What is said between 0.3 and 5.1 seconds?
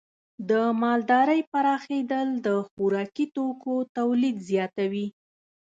د مالدارۍ پراخېدل د خوراکي توکو تولید زیاتوي.